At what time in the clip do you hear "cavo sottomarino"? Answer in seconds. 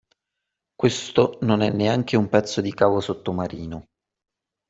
2.73-3.85